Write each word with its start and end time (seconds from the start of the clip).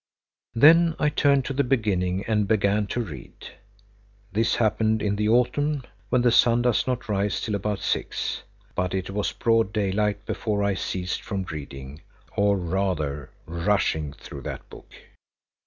Then 0.55 0.95
I 0.97 1.09
turned 1.09 1.45
to 1.45 1.53
the 1.53 1.63
beginning 1.63 2.25
and 2.25 2.47
began 2.47 2.87
to 2.87 3.01
read. 3.03 3.47
This 4.31 4.55
happened 4.55 4.99
in 4.99 5.15
the 5.15 5.29
autumn 5.29 5.83
when 6.09 6.23
the 6.23 6.31
sun 6.31 6.63
does 6.63 6.87
not 6.87 7.07
rise 7.07 7.39
till 7.39 7.53
about 7.53 7.77
six, 7.81 8.41
but 8.73 8.95
it 8.95 9.11
was 9.11 9.31
broad 9.31 9.71
daylight 9.71 10.25
before 10.25 10.63
I 10.63 10.73
ceased 10.73 11.21
from 11.21 11.43
reading, 11.51 12.01
or 12.35 12.57
rather 12.57 13.29
rushing 13.45 14.13
through 14.13 14.41
that 14.41 14.67
book. 14.71 14.91